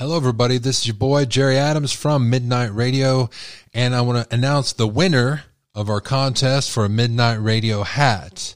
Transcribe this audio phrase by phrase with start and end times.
[0.00, 0.58] Hello, everybody.
[0.58, 3.30] This is your boy, Jerry Adams from Midnight Radio,
[3.74, 5.42] and I want to announce the winner
[5.74, 8.54] of our contest for a Midnight Radio hat.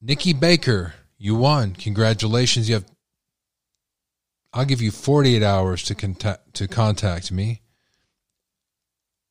[0.00, 1.74] Nikki Baker, you won.
[1.74, 2.68] Congratulations.
[2.68, 2.84] You have,
[4.52, 7.62] I'll give you 48 hours to contact, to contact me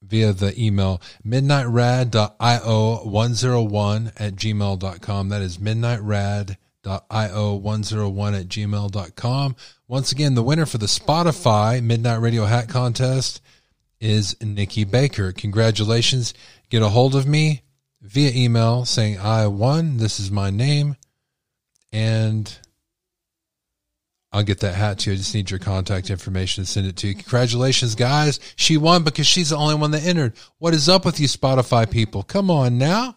[0.01, 5.29] via the email midnightrad.io101 at gmail.com.
[5.29, 6.57] That is midnightrad.io101
[8.35, 9.55] at gmail.com.
[9.87, 13.41] Once again, the winner for the Spotify Midnight Radio Hat Contest
[13.99, 15.31] is Nikki Baker.
[15.31, 16.33] Congratulations.
[16.69, 17.63] Get a hold of me
[18.01, 19.97] via email saying I won.
[19.97, 20.95] This is my name.
[21.91, 22.55] And
[24.31, 25.13] I'll get that hat to you.
[25.13, 27.15] I just need your contact information to send it to you.
[27.15, 28.41] Congratulations, guys.
[28.57, 30.33] She won because she's the only one that entered.
[30.57, 32.21] What is up with you, Spotify people?
[32.21, 33.15] Come on now.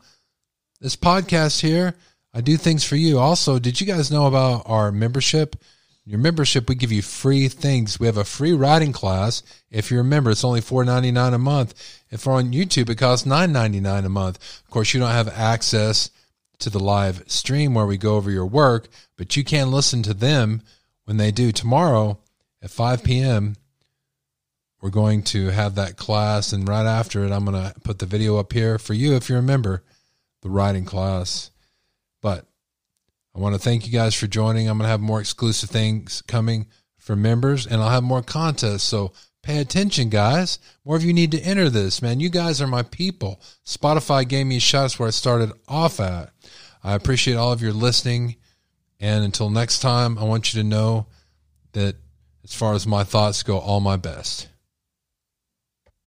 [0.81, 1.97] This podcast here,
[2.39, 3.19] I do things for you.
[3.19, 5.57] Also, did you guys know about our membership?
[6.05, 7.99] Your membership, we give you free things.
[7.99, 9.43] We have a free writing class.
[9.73, 11.75] If you're a member, it's only four ninety nine a month.
[12.13, 14.37] If we're on YouTube, it costs nine ninety nine a month.
[14.65, 16.11] Of course, you don't have access
[16.61, 20.15] to the live stream where we go over your work, but you can listen to
[20.15, 20.63] them
[21.07, 21.51] when they do.
[21.51, 22.21] Tomorrow
[22.63, 23.57] at 5 p.m.,
[24.81, 28.07] we're going to have that class, and right after it, I'm going to put the
[28.07, 29.83] video up here for you if you're a member,
[30.43, 31.51] the writing class.
[32.21, 32.47] But
[33.35, 34.69] I want to thank you guys for joining.
[34.69, 36.67] I'm going to have more exclusive things coming
[36.97, 38.83] for members, and I'll have more contests.
[38.83, 40.59] So pay attention, guys.
[40.85, 42.21] More of you need to enter this, man.
[42.21, 43.41] You guys are my people.
[43.65, 44.83] Spotify gave me a shot.
[44.83, 46.33] That's where I started off at.
[46.83, 48.37] I appreciate all of your listening.
[49.01, 51.07] And until next time, I want you to know
[51.73, 51.97] that
[52.45, 54.49] as far as my thoughts go, all my best.